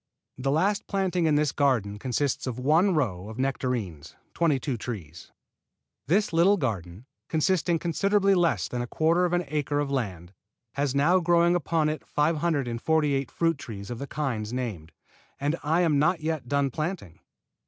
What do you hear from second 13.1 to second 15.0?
fruit trees of the kinds named.